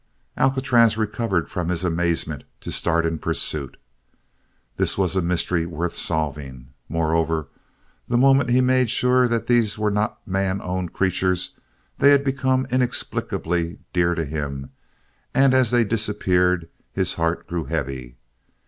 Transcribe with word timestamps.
Alcatraz 0.35 0.97
recovered 0.97 1.47
from 1.47 1.69
his 1.69 1.83
amazement 1.83 2.43
to 2.61 2.71
start 2.71 3.05
in 3.05 3.19
pursuit. 3.19 3.77
This 4.77 4.97
was 4.97 5.15
a 5.15 5.21
mystery 5.21 5.67
worth 5.67 5.95
solving. 5.95 6.69
Moreover, 6.89 7.49
the 8.07 8.17
moment 8.17 8.49
he 8.49 8.61
made 8.61 8.89
sure 8.89 9.27
that 9.27 9.45
these 9.45 9.77
were 9.77 9.91
not 9.91 10.27
man 10.27 10.59
owned 10.59 10.91
creatures 10.91 11.55
they 11.99 12.09
had 12.09 12.23
become 12.23 12.65
inexplicably 12.71 13.77
dear 13.93 14.15
to 14.15 14.25
him 14.25 14.71
and 15.35 15.53
as 15.53 15.69
they 15.69 15.83
disappeared 15.83 16.67
his 16.91 17.13
heart 17.13 17.45
grew 17.45 17.65
heavy. 17.65 18.15